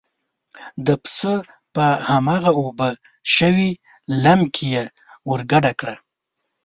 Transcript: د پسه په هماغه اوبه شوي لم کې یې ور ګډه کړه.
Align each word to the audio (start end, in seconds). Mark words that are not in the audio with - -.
د 0.85 0.87
پسه 1.03 1.33
په 1.75 1.85
هماغه 2.09 2.51
اوبه 2.59 2.89
شوي 3.35 3.69
لم 4.23 4.39
کې 4.53 4.65
یې 4.75 4.83
ور 5.27 5.41
ګډه 5.51 5.71
کړه. 5.79 5.95